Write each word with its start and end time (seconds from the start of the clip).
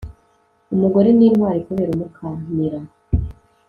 umugore 0.73 1.09
ni 1.13 1.25
intwari 1.27 1.59
kubera 1.67 1.89
umukanira 1.93 2.79